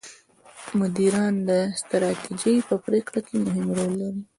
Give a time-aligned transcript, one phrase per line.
[0.79, 4.21] مدیران د ستراتیژۍ په پرېکړو کې مهم رول لري.